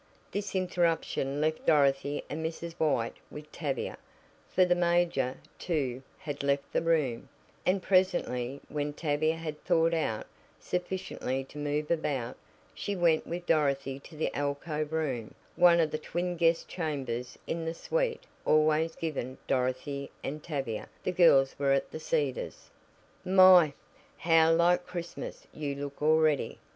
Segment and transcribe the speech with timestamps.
[0.31, 2.73] This interruption left Dorothy and Mrs.
[2.79, 3.99] White with Tavia,
[4.49, 7.29] for the major, too, had left the room,
[7.67, 10.25] and presently, when Tavia had "thawed out"
[10.59, 12.35] sufficiently to move about,
[12.73, 17.63] she went with Dorothy to the alcove room, one of the twin guest chambers in
[17.65, 22.71] the suite always given Dorothy and Tavia the girls were at The Cedars.
[23.23, 23.73] "My,
[24.17, 26.57] how like Christmas you look already!"